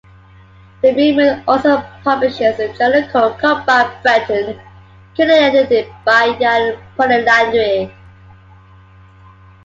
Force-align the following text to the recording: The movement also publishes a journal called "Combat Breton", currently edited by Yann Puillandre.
The 0.81 0.93
movement 0.95 1.43
also 1.47 1.79
publishes 2.03 2.59
a 2.59 2.73
journal 2.73 3.07
called 3.11 3.37
"Combat 3.39 4.01
Breton", 4.01 4.59
currently 5.15 5.35
edited 5.37 5.89
by 6.03 6.35
Yann 6.39 6.75
Puillandre. 6.97 7.91